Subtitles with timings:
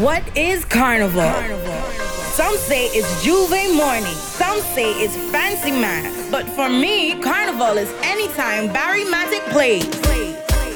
[0.00, 1.22] What is carnival?
[1.22, 1.82] carnival?
[2.32, 6.32] Some say it's J'ouvert morning, some say it's fancy man.
[6.32, 9.86] But for me, carnival is anytime Barry Mattic plays.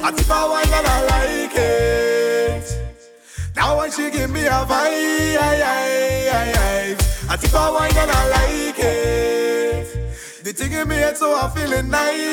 [0.05, 2.65] I tip her one that I like it.
[3.57, 5.39] Now when she give me a vibe,
[7.29, 10.45] I tip her one that I like it.
[10.45, 12.29] The thing in me head so I'm feeling nice.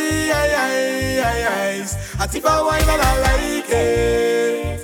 [2.19, 4.74] I tip her wine and I like it.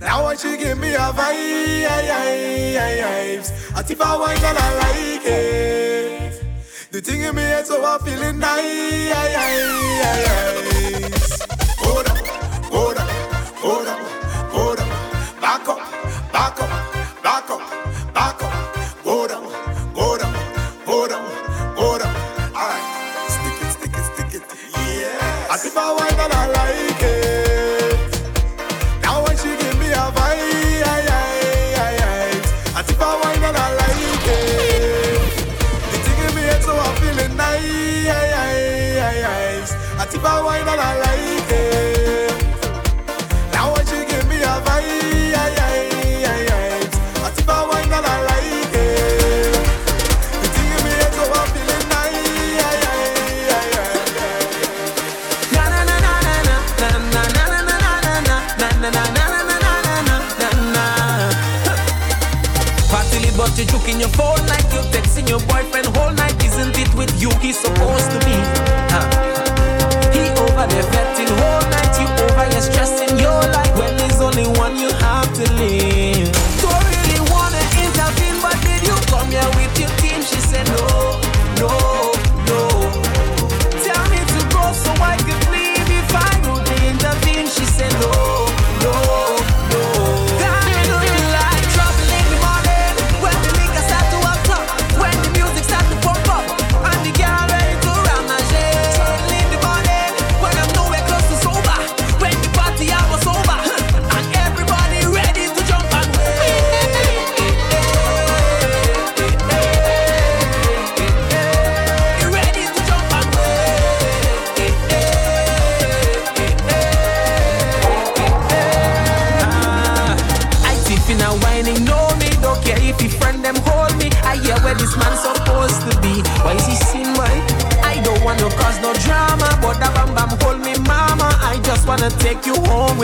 [0.00, 1.72] Now when she give me a vibes,
[3.74, 6.42] I tip her wine and I like it.
[6.90, 9.12] The thing in me head so I'm feeling nice.
[11.78, 12.18] Hold up,
[12.66, 13.08] hold up,
[13.56, 14.15] hold up.
[40.78, 41.05] all around.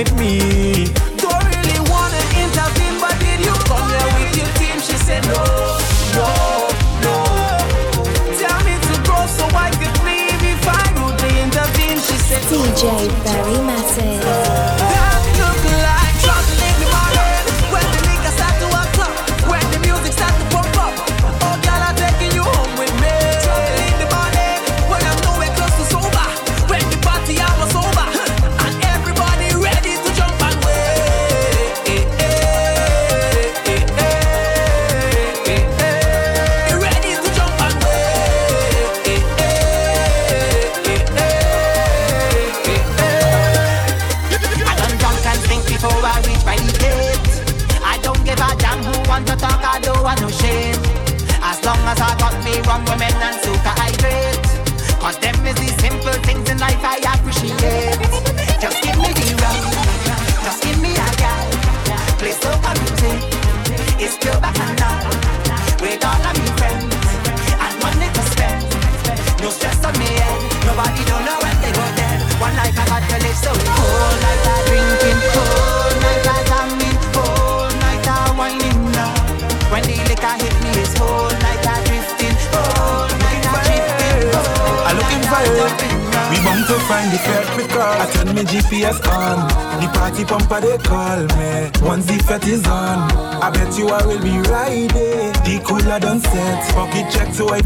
[0.04, 0.51] with me.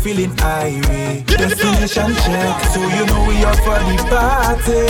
[0.07, 1.27] feeling irate.
[1.27, 4.87] Destination check, so you know we are for the party.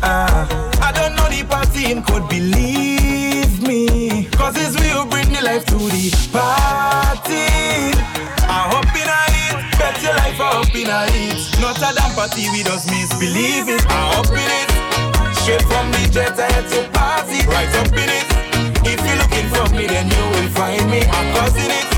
[0.00, 0.48] Ah,
[0.80, 4.24] I don't know the party him could believe me.
[4.32, 7.44] Cause this will bring me life to the party.
[8.48, 11.60] I hope in a it, bet your life I hope in a it.
[11.60, 13.84] Not a damn party, we just misbelieve it.
[13.92, 14.68] I hope in it.
[15.36, 18.28] Straight from the jet, I had to party right up in it.
[18.88, 21.04] If you're looking for me, then you will find me.
[21.04, 21.95] I'm causing it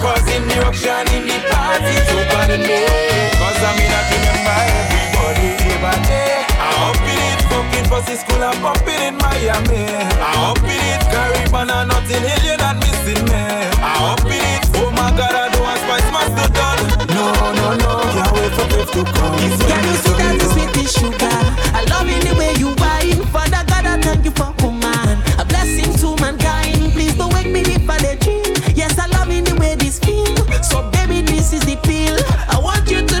[0.00, 1.94] causing the ruction in the party.
[2.08, 2.80] So pardon me,
[3.36, 6.44] cause I'm mean I remember everybody day by day.
[6.56, 9.84] I up in it, fucking pussy school, I'm popping in Miami.
[10.18, 13.44] I up in it, Caribbean and Notting Hill, you're not missing me.
[13.84, 16.80] I up in it, oh my god, I do a spice master done.
[17.12, 17.24] No,
[17.60, 19.36] no, no, can't wait for Cliff to come.
[19.44, 21.38] It's yeah, you sugar, you sweetie sugar.
[21.76, 25.20] I love in the way you whine, Father God, I thank you for command.
[25.38, 26.59] A blessing to mankind.
[31.50, 32.16] this is the pill.
[32.48, 33.19] I want you to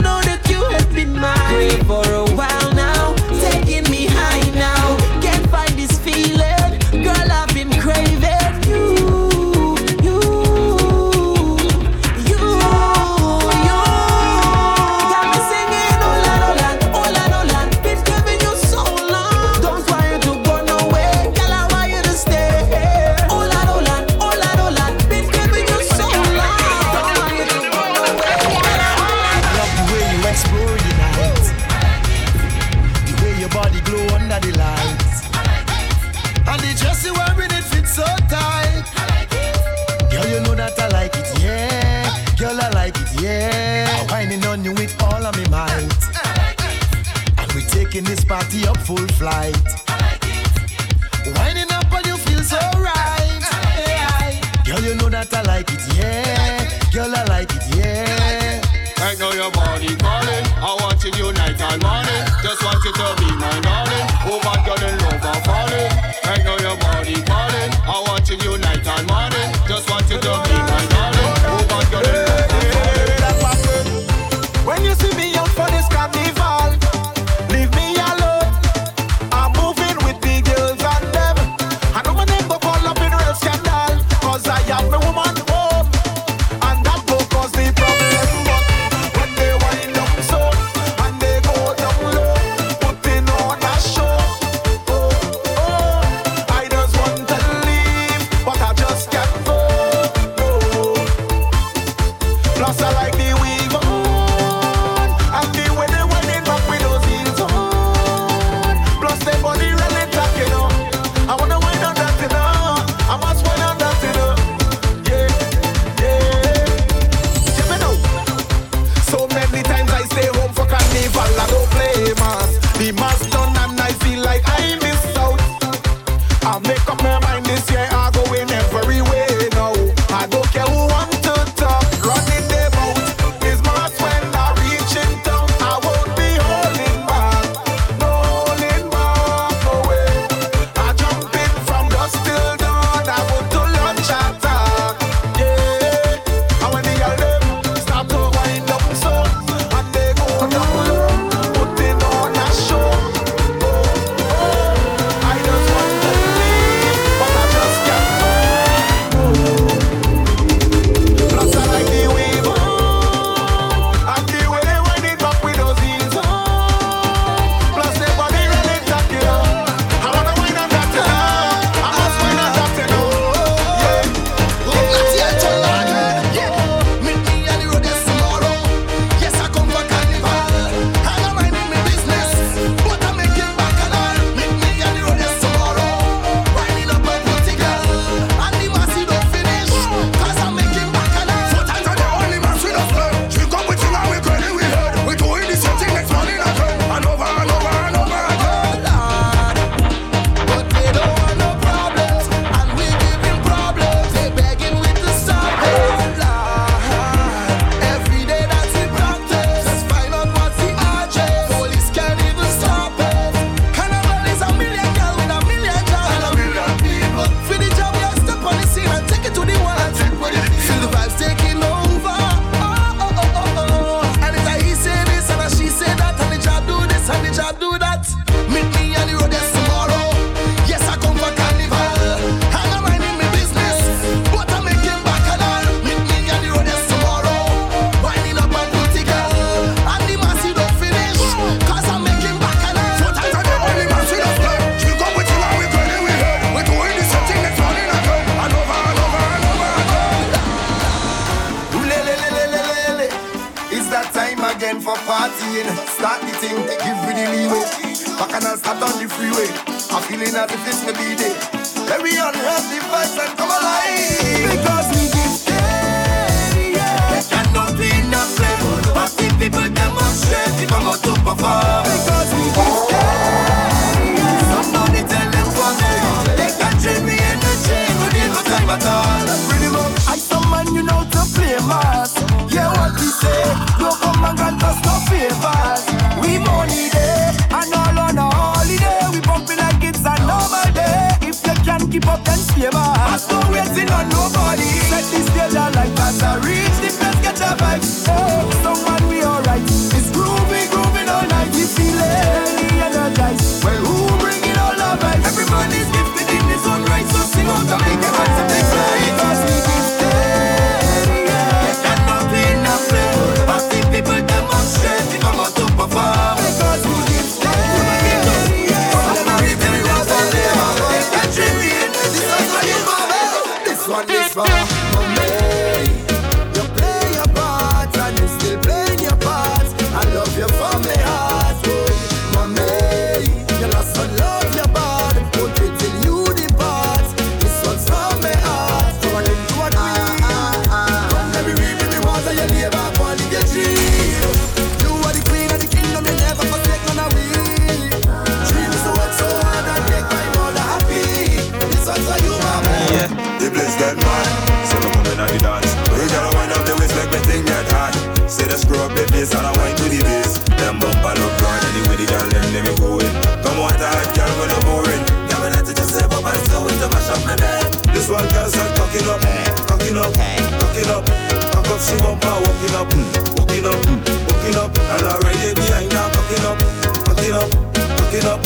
[368.90, 370.16] rock it up, rock it up,
[370.58, 371.06] rock it up.
[371.54, 372.90] Rock up, she bumper, walk it up,
[373.38, 374.70] walk it up, walk it up.
[374.74, 376.58] And I ride it behind her, rock it up,
[377.06, 378.40] rock it up, rock it up.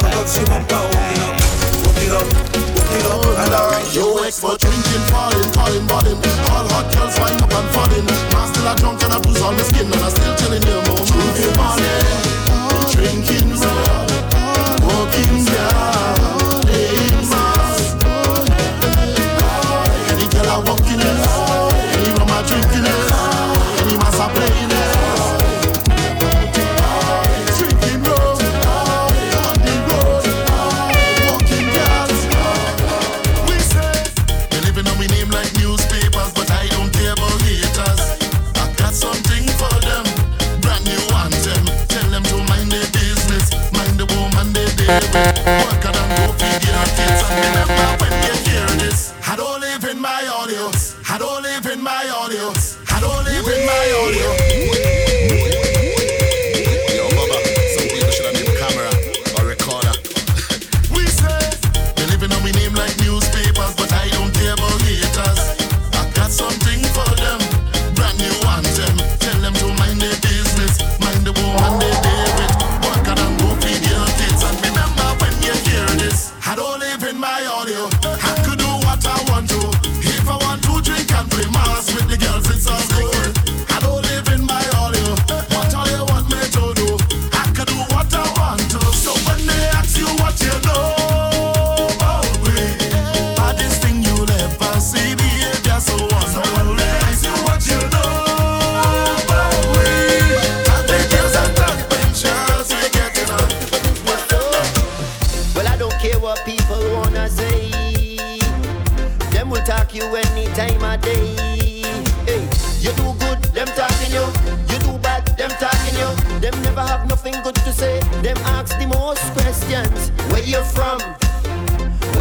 [0.00, 1.36] Rock up, she bumper, walk it up,
[1.84, 2.26] walk it up,
[2.72, 3.26] walk it up.
[3.44, 6.18] And I ride already ex for drinking, falling, falling, falling.
[6.48, 8.06] All hot girls wind up and falling.
[8.32, 10.80] I'm still a drunk and I bruise on my skin and I'm still telling you,
[10.88, 12.29] mom, I'm morning.
[45.50, 48.09] Worker than go figure things and remember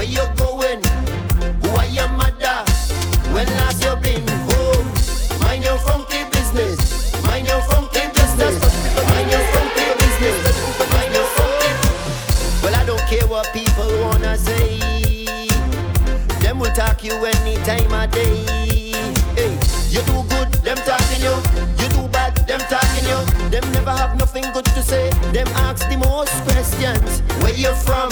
[0.09, 0.81] you going?
[1.61, 2.65] Who are your mother?
[3.31, 3.45] When
[4.01, 4.87] been home?
[5.41, 7.13] Mind your funky business.
[7.23, 8.57] Mind your funky business.
[8.97, 10.59] Mind your funky business.
[12.63, 14.79] Well, I don't care what people wanna say.
[16.41, 17.13] Them will talk you
[18.07, 18.45] day.
[19.37, 19.53] Hey,
[19.89, 21.35] you do good, them talking you.
[21.77, 23.49] You do bad, them talking you.
[23.49, 25.09] Them never have nothing good to say.
[25.33, 27.21] Them ask the most questions.
[27.41, 28.08] Where you from?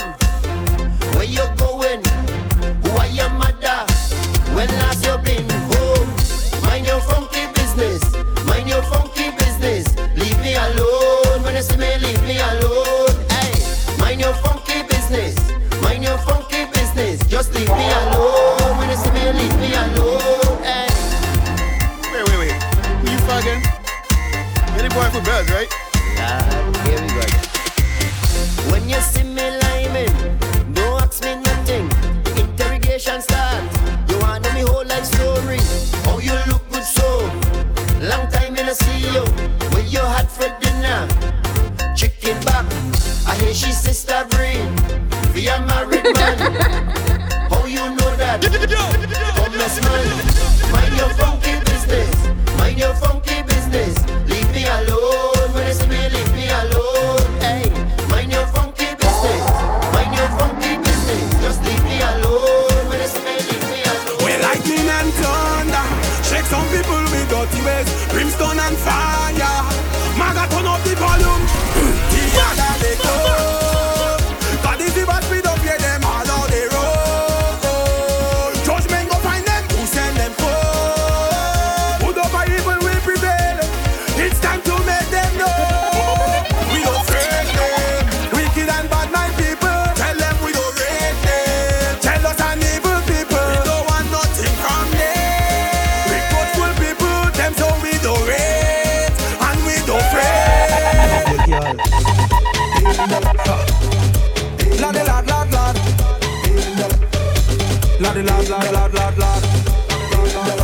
[108.17, 109.43] the lad, lad, lad, lad, lad.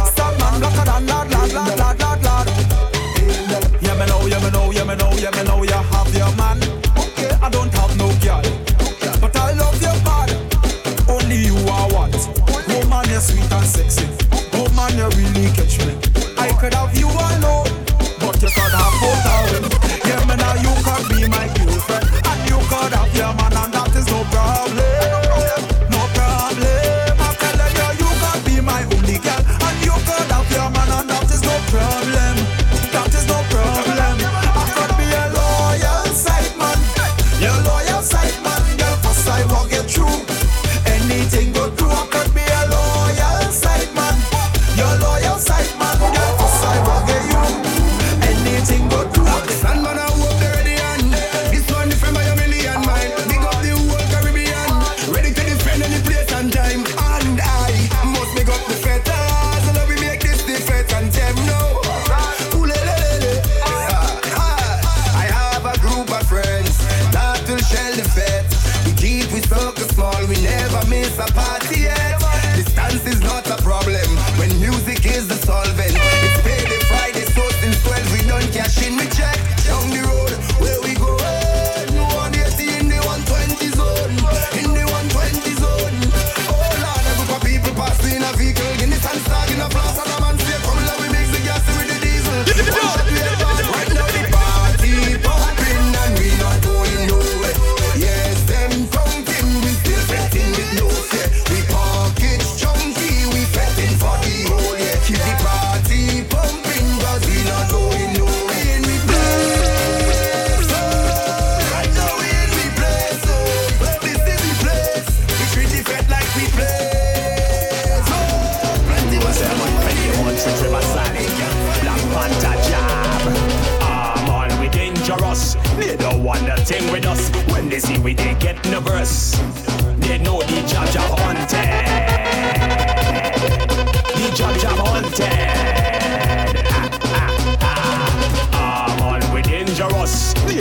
[0.07, 2.47] Stop man, blacker than lad, lad, lad, lad, lad, lad.
[3.81, 6.33] Yeah, me know, yeah, me know, yeah, me know, yeah, me know, you have your
[6.35, 6.57] man.
[6.97, 8.41] Okay, I don't have no girl,
[9.21, 10.29] but I love your bad.
[11.07, 12.13] Only you are what?
[12.73, 14.07] Woman, you're sweet and sexy.
[14.57, 15.93] Woman, you really catch me.
[16.37, 17.69] I could have you alone,
[18.17, 19.65] but you could have both of them.
[20.09, 23.73] Yeah, me now you could be my girlfriend, and you could have your man, and
[23.73, 24.62] that is no problem.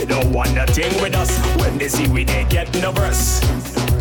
[0.03, 1.31] They don't want nothing with us.
[1.61, 3.39] When they see we, they get nervous.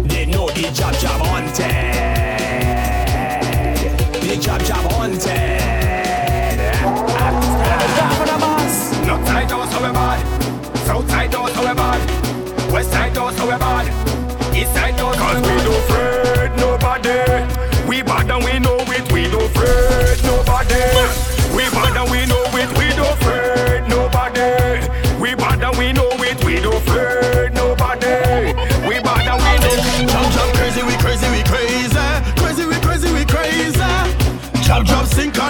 [0.02, 1.62] They know the jab jab haunted.
[4.20, 5.30] The jab jab haunted.
[9.06, 13.36] North side doors so we bad, south side doors so we bad, west side doors
[13.36, 15.44] so we bad, east side doors so we bad.
[15.44, 17.88] Cause we no afraid nobody.
[17.88, 19.12] We bad and we know it.
[19.12, 20.82] We don't afraid nobody.
[21.54, 22.41] We bad and we know.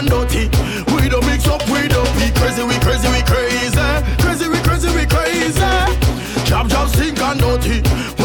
[0.03, 0.49] and dirty.
[0.95, 3.79] We don't mix up, we don't be crazy, we crazy, we crazy.
[4.19, 5.61] Crazy, we crazy, we crazy.
[6.45, 8.22] Jab, jab, sink and dirty.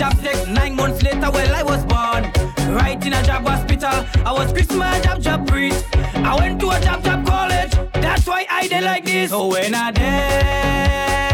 [0.00, 0.16] job
[0.48, 1.30] nine months later.
[1.30, 2.22] Well, I was born
[2.74, 4.06] right in a job hospital.
[4.24, 5.84] I was Christmas job job priest.
[6.14, 7.72] I went to a job job college.
[7.92, 9.28] That's why I did like this.
[9.28, 11.29] So when I did.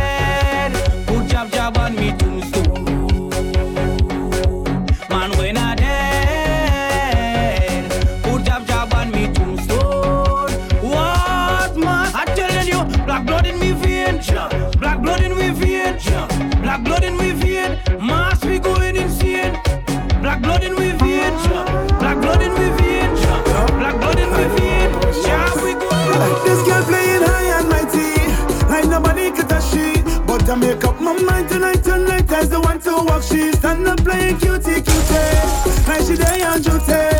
[30.56, 34.02] I make up my mind tonight, tonight As the one to walk, she's stand up
[34.02, 35.86] playing cutie, cutie.
[35.86, 37.15] Like she day on duty.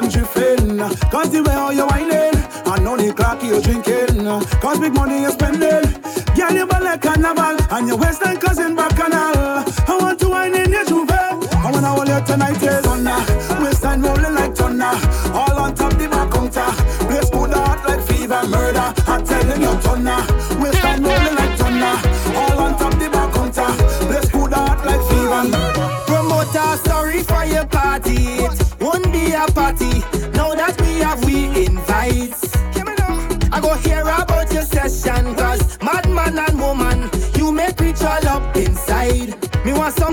[0.00, 0.78] them drifting.
[1.10, 4.24] Cause the way all you whining, I know the clock you're drinking.
[4.60, 5.85] Cause big money you're spending.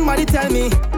[0.04, 0.93] Somebody tell me.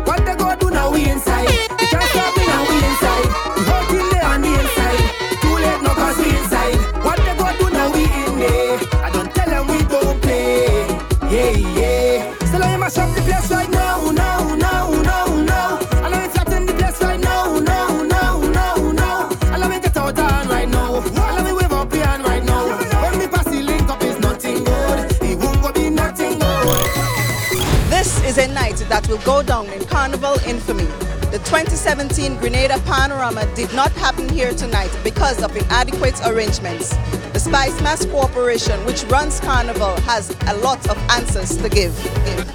[29.15, 30.85] will go down in carnival infamy.
[31.31, 36.89] The 2017 Grenada Panorama did not happen here tonight because of inadequate arrangements.
[37.31, 41.93] The Spicemas Corporation, which runs Carnival, has a lot of answers to give.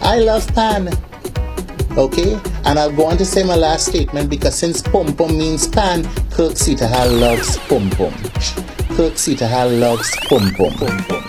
[0.02, 0.88] I love pan.
[1.96, 2.38] Okay?
[2.64, 6.04] And I'll go on to say my last statement because since pom pom means pan,
[6.30, 8.12] Kirk Sitaha loves pom pom.
[8.96, 11.19] Kirk Sitaha loves pom pom.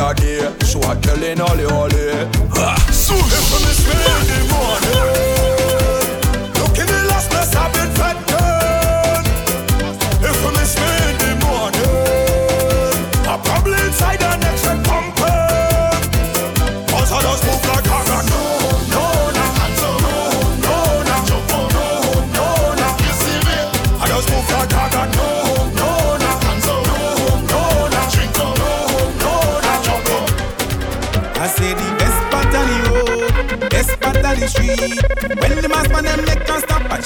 [0.00, 0.40] a day.
[0.64, 1.99] Show a girl in all the holy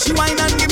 [0.05, 0.64] She whine and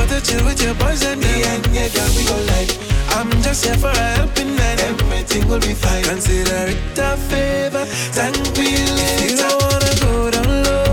[0.00, 2.70] for to chill with your boys and me and yeah, girl, we go live.
[3.10, 4.80] I'm just here for a helping hand.
[4.80, 6.04] Everything will be fine.
[6.04, 7.84] Consider it a favor.
[8.16, 9.24] Thank me later.
[9.24, 10.89] If you don't wanna go down low.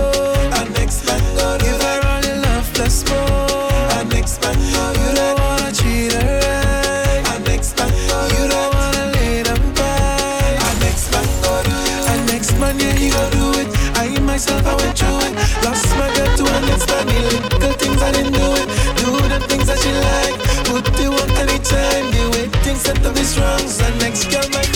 [24.25, 24.66] Girl, my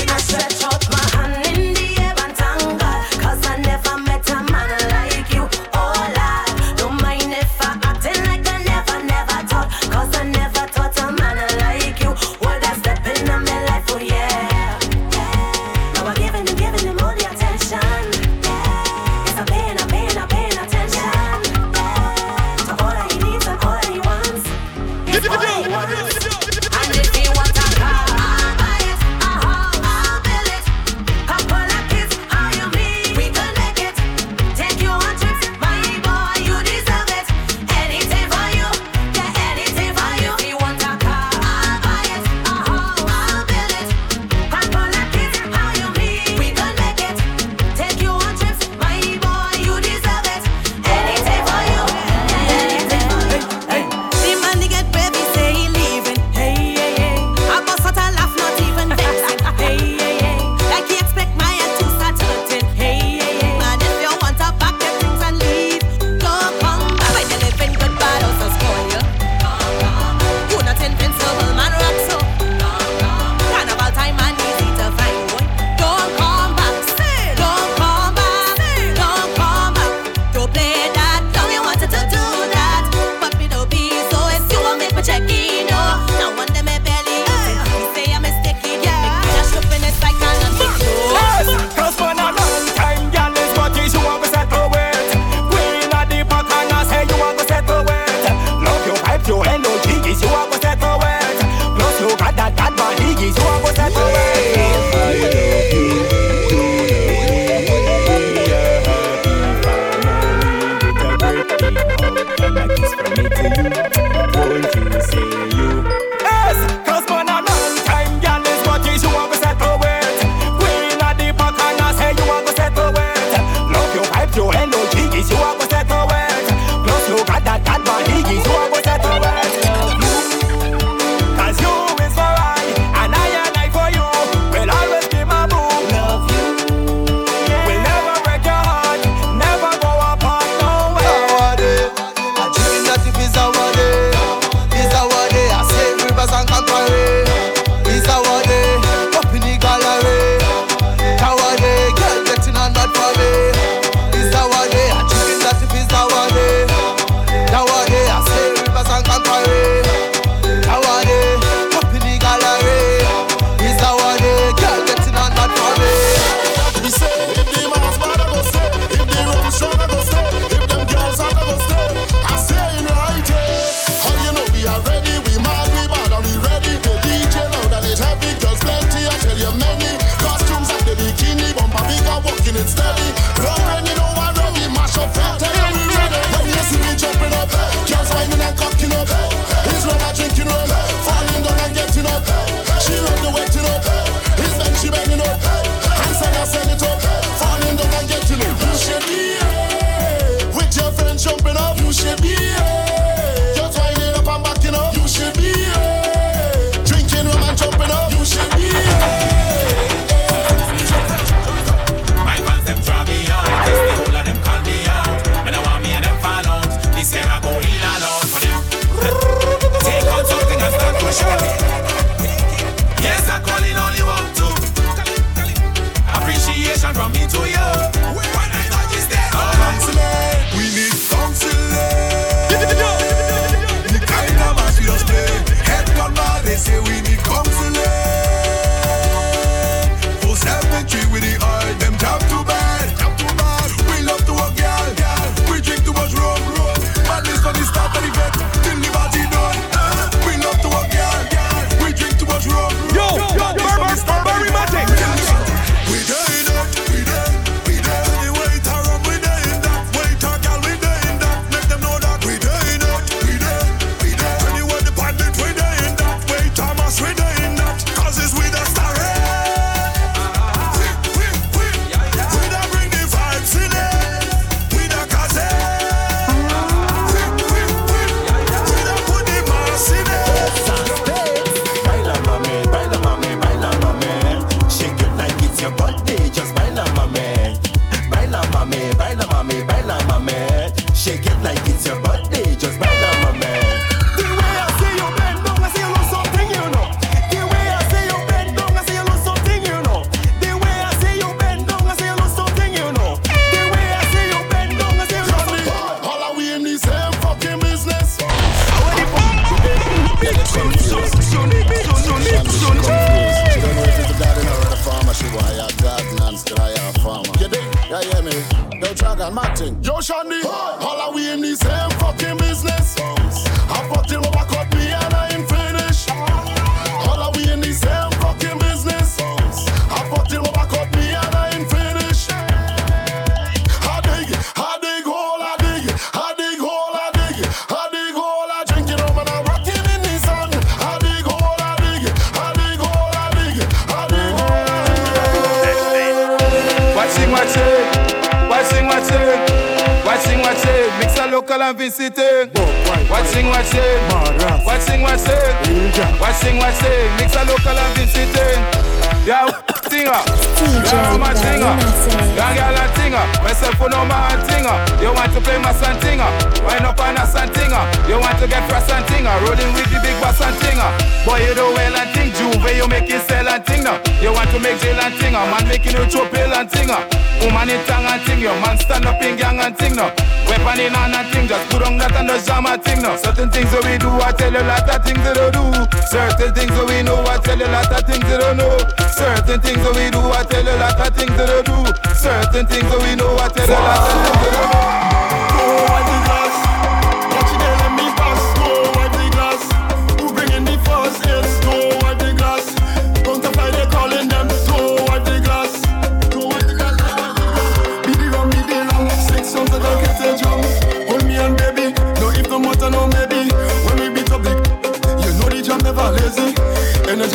[375.71, 376.99] making you chop pill and tinger.
[376.99, 377.21] Uh.
[377.39, 378.41] Woman in tongue and ting.
[378.43, 380.11] Your man stand up in gang and ting now.
[380.47, 381.47] Weapon in hand and ting.
[381.47, 383.15] Just put on that and just jam and ting now.
[383.15, 385.63] Certain things that we do, I tell you lot of things that I do.
[386.11, 388.75] Certain things that we know, I tell you lot of things that I know.
[389.15, 391.77] Certain things that we do, I tell you lot of things that I do.
[392.13, 395.20] Certain things that we know, I tell you lot of things that I know.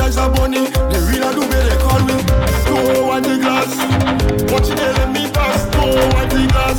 [0.06, 2.14] Energize a bunny, the real do where they call me.
[2.70, 3.74] Go on the glass,
[4.52, 5.66] watch it let me pass.
[5.74, 5.82] Go
[6.14, 6.78] on the glass,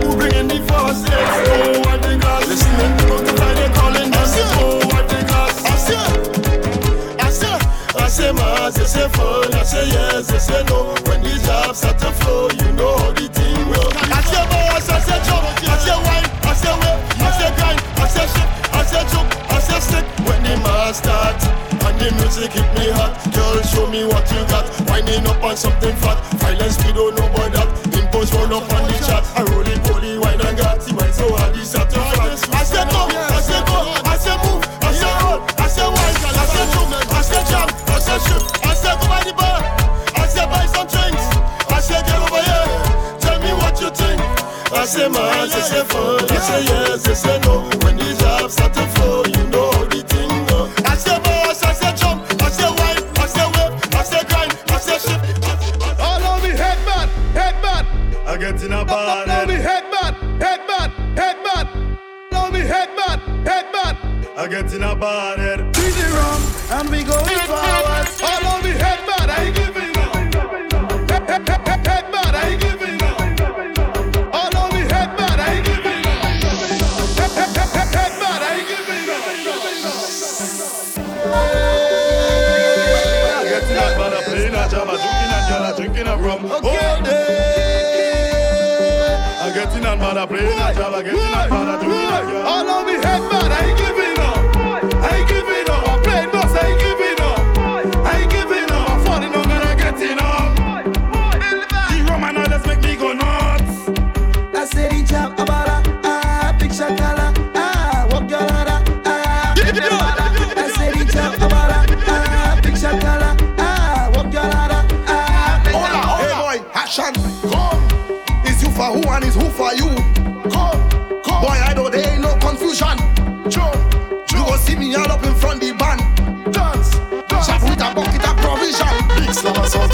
[0.00, 1.04] who bringing the first?
[1.04, 4.32] Go on the glass, listening to the fight they calling us.
[4.56, 6.00] Go on the glass, I say,
[7.20, 7.58] I say,
[8.00, 10.96] I say, mas, I say fun, I say yes, I say no.
[11.04, 13.84] When the job start to flow, you know how the thing go.
[14.16, 17.80] I say boss, I say jump, I say wine, I say whip, I say grind,
[18.00, 20.06] I say shit, I say jump, I say stick.
[20.24, 21.51] When the mass start.
[22.02, 25.94] The music hit me hot Girl, show me what you got Winding up on something
[26.02, 29.62] fat Violence, we don't know about that Impulse run up on the chat I roll
[29.62, 33.06] it, holy wine and got Wine so hard, it's at the front I say go,
[33.06, 36.90] I say go, I say move I say roll, I say wine I say jump,
[36.90, 39.62] I say jump I say shoot, I say go by the bar
[40.18, 41.22] I say buy some drinks
[41.70, 42.66] I say get over here
[43.22, 44.18] Tell me what you think
[44.74, 47.71] I say man, I say fun I say yes, I say no
[64.52, 66.42] get in a bar head Easy rum,
[66.76, 68.06] and we going forward.
[68.20, 70.12] All on me headman, I ain't giving up.
[71.10, 73.16] Head- head- head- head- Headman, I ain't giving up.
[74.38, 76.20] All on me headman, I ain't giving up.
[77.18, 79.06] Head- head- head- head- Headman, I ain't giving
[83.32, 86.42] I get in a bar, a jam, a drinking a girl, drinking a rum.
[86.52, 87.32] All day
[89.40, 92.22] I get in a bar, playing a jam, a getting a bar, a drinking a
[92.30, 92.46] girl.
[92.46, 94.01] All on me headman, I ain't giving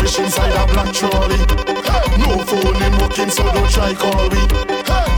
[0.09, 1.39] of inside a black trolley.
[2.19, 4.43] No phone in booking, so don't try call me.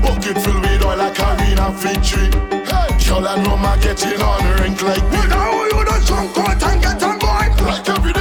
[0.02, 2.28] Bucket filled with oil like arena victory.
[3.06, 5.20] Y'all and rum are getting on rink like me.
[5.28, 7.60] Now you don't jump out and get on board.
[7.62, 8.19] Like every day.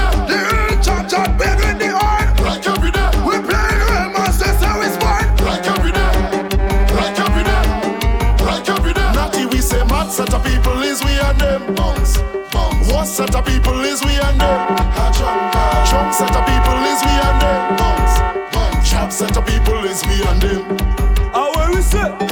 [16.20, 17.78] Set of people is we and them.
[17.78, 18.20] Bounce,
[18.54, 18.90] bounce.
[18.90, 20.78] Chop set of people is we and them.
[21.56, 22.29] When we say,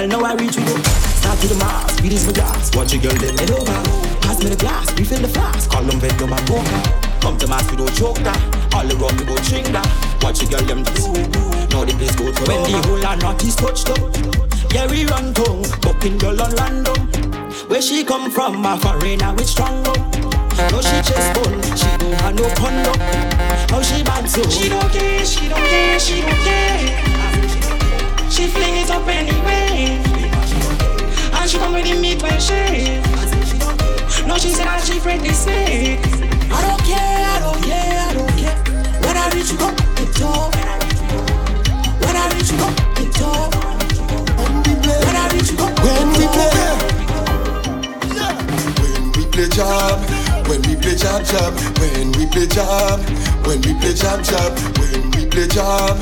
[0.00, 0.80] Well, now I reach you up.
[1.20, 2.74] Start to the mass, speed is my gas.
[2.74, 3.76] Watch your girl, then head over.
[4.24, 5.68] Pass me the glass, refill the flask.
[5.68, 6.80] Call them bend my poker.
[7.20, 8.40] Come to mass, we don't choke that.
[8.72, 9.84] All the road, we go drink that.
[10.24, 11.04] Watch your girl, them do.
[11.68, 14.00] Now the place go to When the whole and not is touched up.
[14.72, 15.68] Yeah, we run tongue.
[15.84, 16.96] Bucking girl on random.
[17.68, 20.00] Where she come from, a foreigner with strong rum.
[20.72, 22.96] No, she just bun, she don't have no condom.
[23.68, 24.48] How she bad so?
[24.48, 27.79] She don't care, she don't care, she don't care.
[28.30, 29.98] She fling it up anyway.
[31.34, 33.02] And she come with the meat well shave.
[34.24, 35.98] No, she said that she they say.
[36.50, 38.56] I don't care, I don't care, I don't care.
[39.02, 40.54] When I reach you up the top.
[42.00, 43.50] When I reach you up the top.
[44.78, 46.54] When I reach you up When we play,
[48.14, 48.34] Yeah.
[48.78, 49.98] when we play job,
[50.46, 51.52] when we play jab jab,
[51.82, 53.00] when we play job,
[53.44, 55.98] when we play jab jab, when we play job,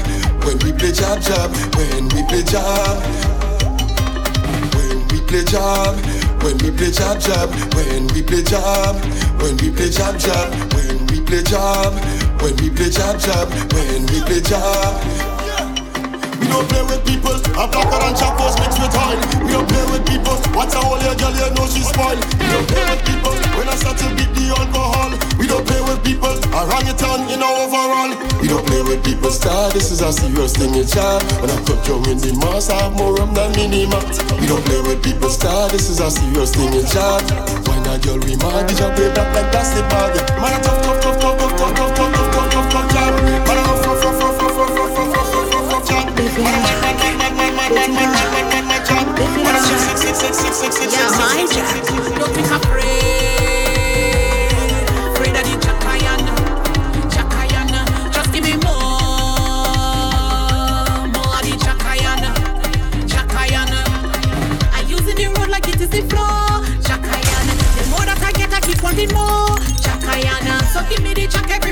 [0.49, 2.96] when we play jab jab, when we play job,
[4.72, 5.94] when we play job,
[6.40, 8.96] when we play jab jab, when we play job,
[9.42, 11.92] when we play jab jab, when we play job,
[12.40, 14.96] when we play jab jab, when we play job.
[16.40, 17.36] We don't play with people.
[17.61, 19.20] A blacker than chapos mixed with oil.
[19.44, 20.36] We don't play with people.
[20.57, 22.16] What's a whole girl, you know she spoil.
[22.16, 23.36] We don't play with people.
[23.53, 25.28] When I start to beat the alcohol.
[25.49, 26.36] We don't play with people.
[26.53, 28.12] I run it on in our overall.
[28.36, 31.24] We don't play with people star, this is a serious thing, it's job.
[31.40, 34.05] When I cut you in the mass, I have more rum than minimum.
[34.36, 37.24] We don't play with people star, this is a serious thing, it's job.
[37.64, 40.20] When a girl we mad, did you play back like plastic bag?
[40.36, 43.16] Man, a tough, tough, tough, tough, tough, tough, tough, tough, tough, tough, tough, tough, job.
[43.24, 46.12] Man, a rough, rough, rough, rough, rough, rough, rough, rough, rough, rough, rough, rough, job.
[46.12, 47.09] Man, a mad,
[70.89, 71.68] give me the jack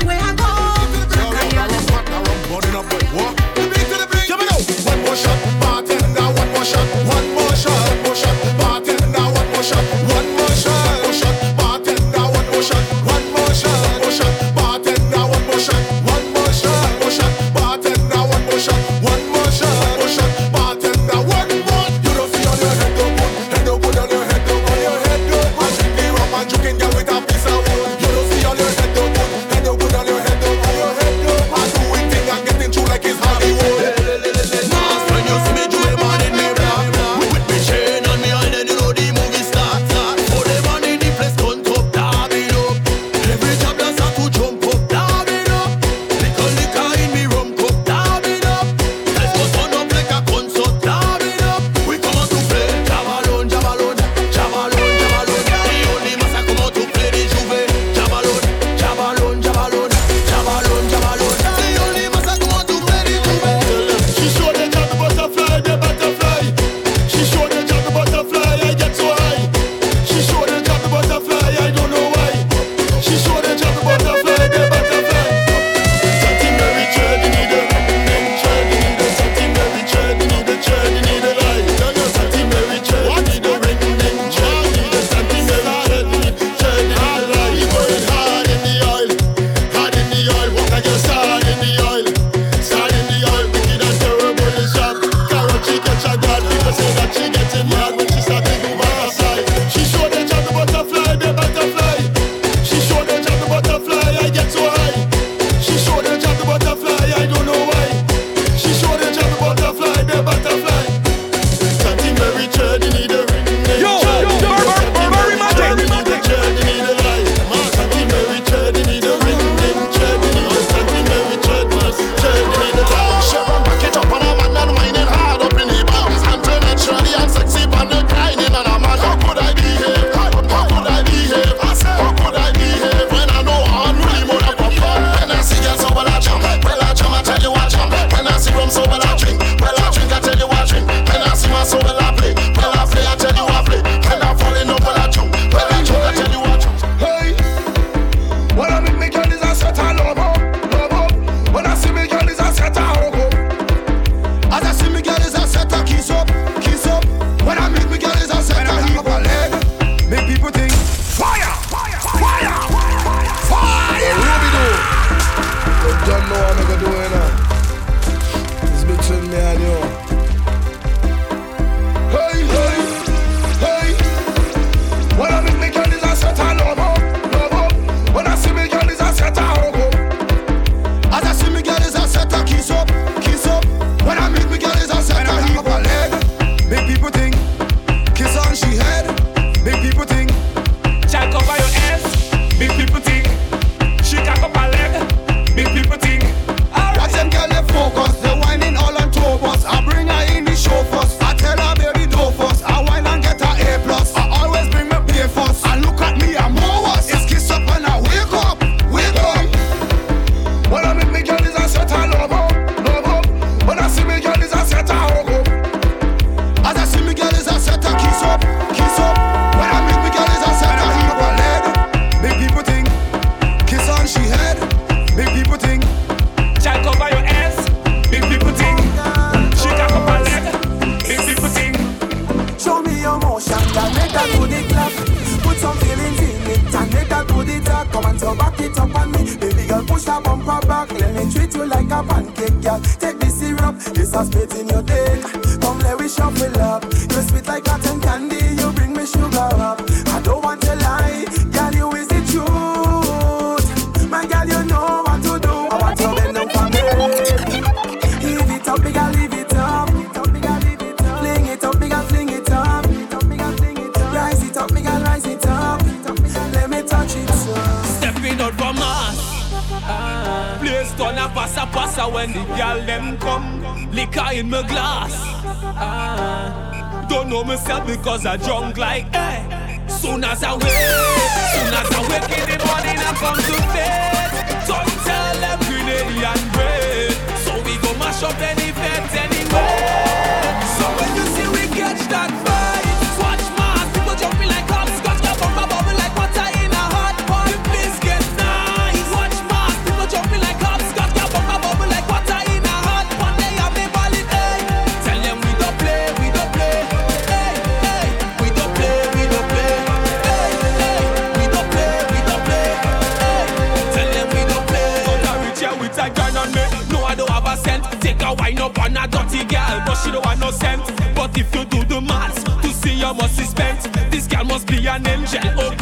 [324.57, 325.39] must be an angel.
[325.55, 325.76] Oh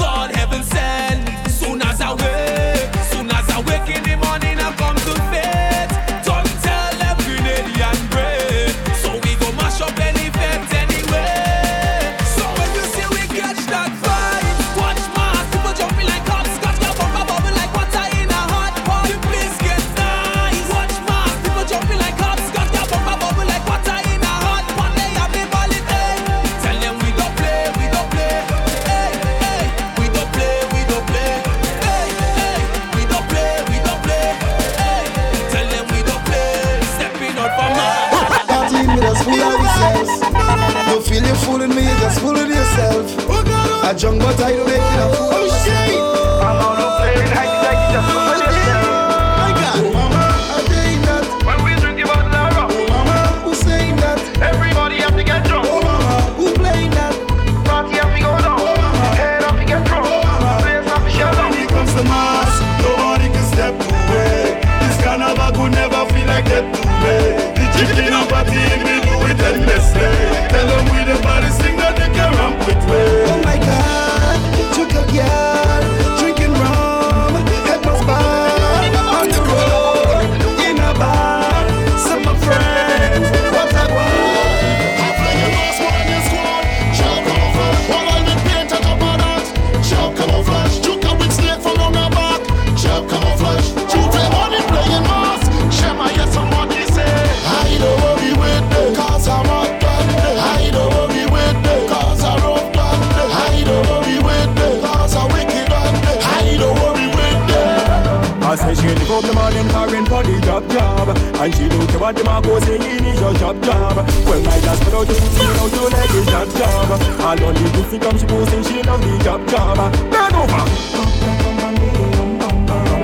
[111.45, 114.41] And she don't care what them a go say it is your job job Well
[114.41, 116.89] my last but out you see how you like it job job
[117.21, 119.77] All on the goofy come she posting she love the job job
[120.09, 120.65] Bend over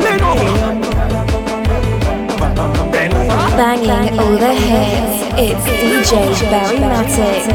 [0.02, 0.58] Lean over
[3.54, 5.62] Banging all the hits, it's
[6.02, 7.46] DJ Barry Mattic.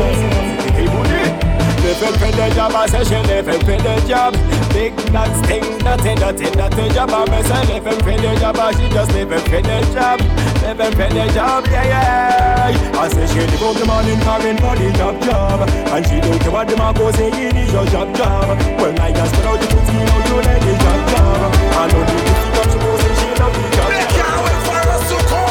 [1.82, 4.34] Never quit the job, I say she never quit the job
[4.72, 9.10] Big that sting, nothing, nothing, nothing job I say never quit the job, she just
[9.10, 13.00] never quit the job seven for the job, yeah, yeah.
[13.00, 15.60] I say she the go the morning carrying for the job, job.
[15.94, 18.58] And she don't care what the man go say, it is your job, job.
[18.80, 21.54] Well, I just put out the booty you know, you let the job, job.
[21.78, 23.88] I know the booty but she go say she love the job, job.
[23.94, 25.45] They can't wait for us to come.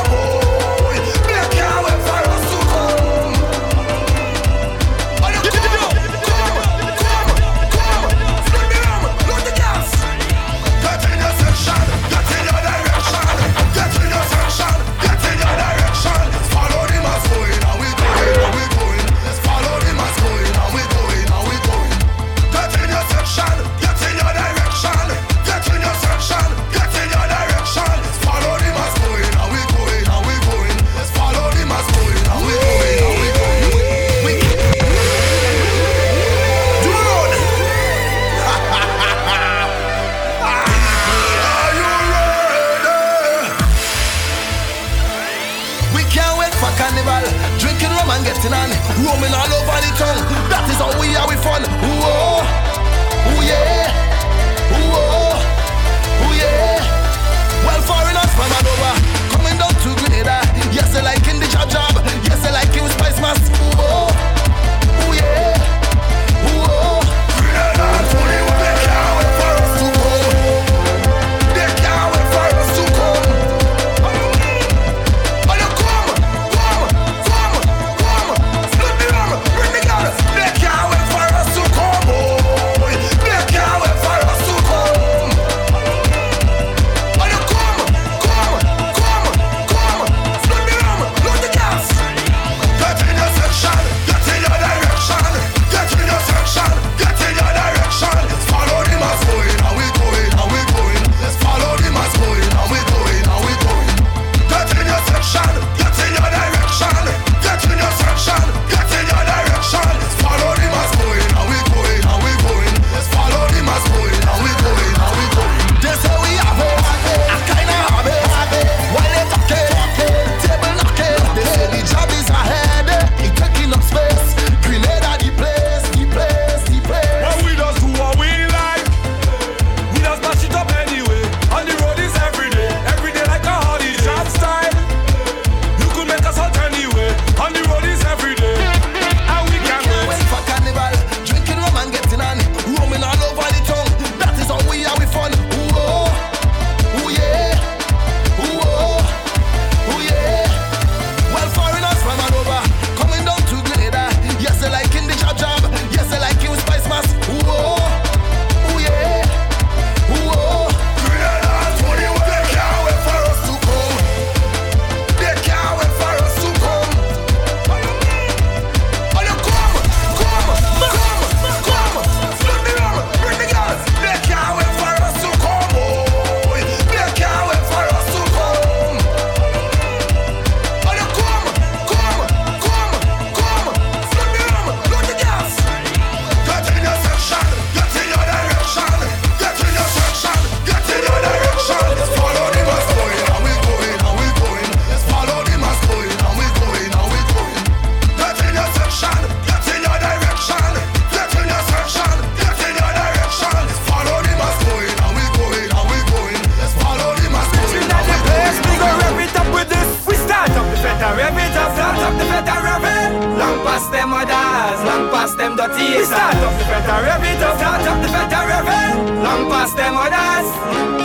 [215.25, 215.97] past them dirty.
[215.97, 219.23] We start up the better revit, start up the better revit.
[219.25, 220.47] Long past them others.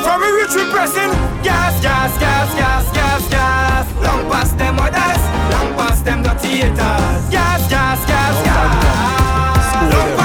[0.04, 1.10] From a rich we.
[1.42, 3.86] Gas, gas, gas, gas, gas, gas.
[4.04, 5.22] Long past them others.
[5.52, 7.22] Long past them dirty haters.
[7.32, 9.94] Gas, gas, gas, gas.
[9.94, 10.19] Long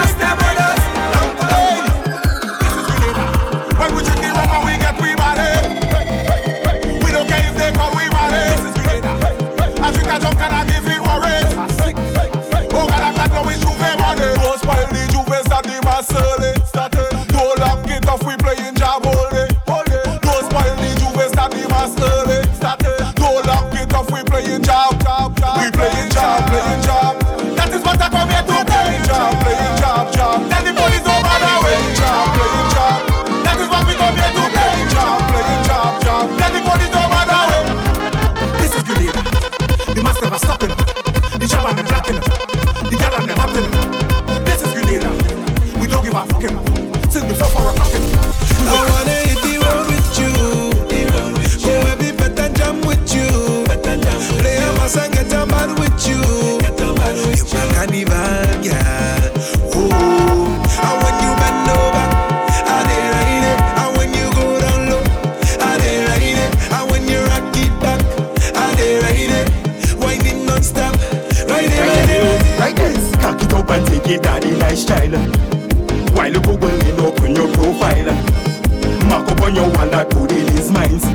[77.86, 79.08] smile.
[79.08, 81.06] Mark up on your one that could release minds.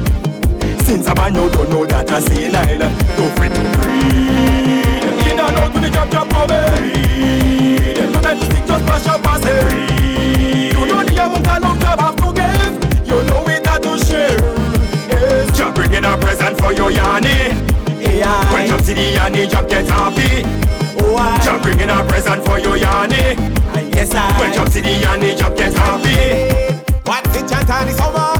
[0.87, 2.91] Since I'm on you don't know that I say Lyle.
[3.17, 5.27] Don't fret to breathe.
[5.27, 6.57] In and out with the jab jab coming.
[8.23, 10.77] Let the stick just pass up past it.
[10.77, 13.09] You know the amount of love I have to give.
[13.09, 14.39] You know it that to share.
[15.11, 15.57] Yes.
[15.57, 17.55] Just bring a present for your yanny.
[18.53, 20.45] When you see the yanny, just get happy.
[21.03, 21.39] Oh, I.
[21.39, 23.60] Just a present for your yanny
[24.01, 24.41] yes I.
[24.41, 26.85] When job city and the job get happy.
[27.05, 28.40] What's the chant on the summer?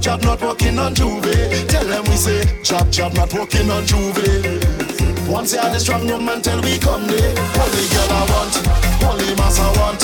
[0.00, 1.68] Job not working on J'ouvert.
[1.68, 4.64] Tell them we say jab jab not working on J'ouvert.
[5.28, 7.36] Once you are the strong woman, till we come there.
[7.60, 8.54] Only girl I want,
[9.04, 10.00] only mass I want.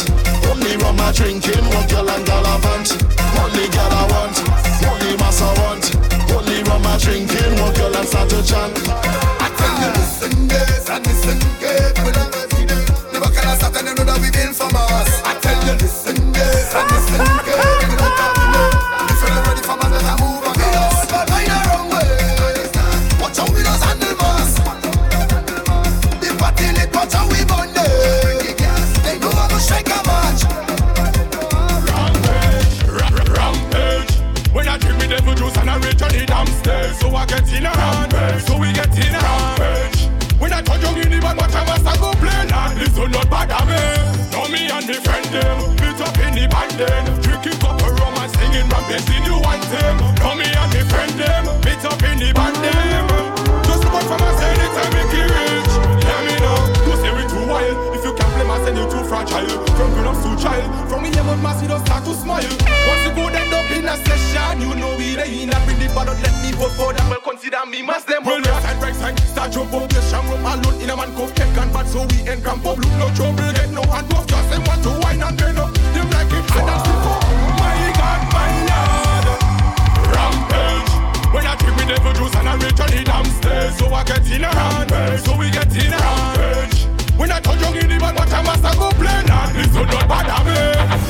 [0.52, 2.92] Only rum I drinking, one girl and girl I want?
[3.40, 4.36] Only girl I want,
[4.84, 5.84] only mass I want.
[6.30, 8.76] Only rum I drinking, one girl and start to chant.
[9.40, 12.68] I tell you listen, yes, and listen, carefully.
[13.12, 15.24] Never can I start and you that we been from us.
[15.24, 17.65] I tell you listen, yes, and listen, carefully.
[62.26, 62.54] Smile.
[62.90, 65.78] Once you go then up in a session, you know we they in a bring
[65.78, 67.08] the bottle, let me vote for them.
[67.08, 68.24] Well consider me mass them.
[68.24, 71.14] Well left side, right side, start jump up, yes, sham room alone in a man
[71.14, 72.78] cup, cake and bad, so we ain't cramp up.
[72.78, 75.70] Look no trouble, get no hand off, just them want to wine and turn up.
[75.94, 77.22] Them like it, and that's the fuck.
[77.62, 79.26] My God, my Lord.
[80.10, 80.92] Rampage.
[81.30, 84.02] When I drink me devil juice and I reach on the damn stairs, so I
[84.02, 86.90] get in a rampage, so we get in a rampage.
[87.14, 89.48] When I touch young in the what I must I go play now?
[89.54, 91.05] Listen, not bad at me.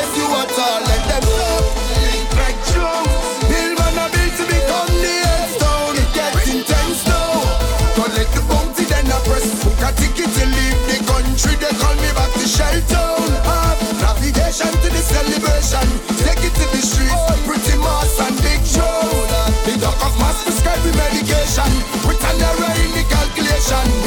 [0.00, 1.50] life you at all, let them go.
[2.40, 4.08] Like a
[4.38, 5.96] to become the headstone.
[6.00, 7.44] It gets intense now.
[7.96, 9.48] Collect the bounty, then I press
[9.84, 11.54] a ticket to leave the country.
[11.60, 13.28] They call me back to Shelltown.
[13.44, 15.86] Have ah, navigation to celebration.
[16.24, 17.76] Take it to the streets, pretty
[18.24, 18.60] and big.
[19.70, 20.14] The of
[20.44, 21.70] prescribed medication.
[22.08, 22.20] With
[22.84, 23.99] in the calculation.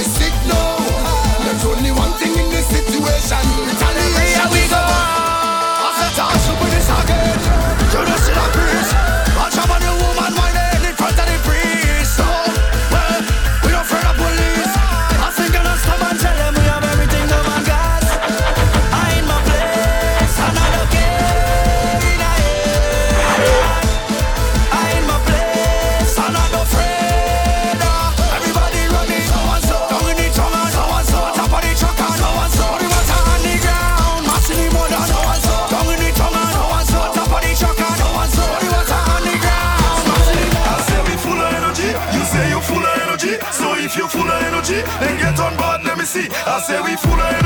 [46.64, 47.43] say we full of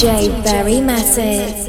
[0.00, 1.59] DJ Barry Mattic.